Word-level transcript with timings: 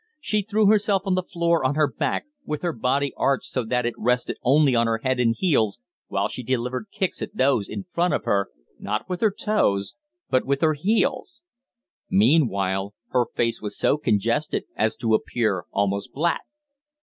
She 0.19 0.41
threw 0.41 0.65
herself 0.65 1.03
on 1.05 1.13
the 1.13 1.21
floor 1.21 1.63
on 1.63 1.75
her 1.75 1.85
back, 1.87 2.25
with 2.43 2.63
her 2.63 2.73
body 2.73 3.13
arched 3.17 3.45
so 3.51 3.63
that 3.65 3.85
it 3.85 3.93
rested 3.99 4.37
only 4.41 4.73
on 4.75 4.87
her 4.87 4.99
head 5.03 5.19
and 5.19 5.35
heels, 5.37 5.79
while 6.07 6.27
she 6.27 6.41
delivered 6.41 6.87
kicks 6.91 7.21
at 7.21 7.35
those 7.37 7.69
in 7.69 7.83
front 7.83 8.15
of 8.15 8.23
her, 8.23 8.49
not 8.79 9.07
with 9.07 9.21
her 9.21 9.29
toes, 9.29 9.93
but 10.27 10.43
with 10.43 10.61
her 10.61 10.73
heels. 10.73 11.41
Meanwhile 12.09 12.95
her 13.09 13.27
face 13.35 13.61
was 13.61 13.77
so 13.77 13.97
congested 13.99 14.63
as 14.75 14.95
to 14.95 15.13
appear 15.13 15.65
almost 15.71 16.13
black. 16.13 16.41